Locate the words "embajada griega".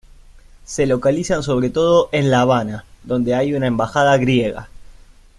3.67-4.67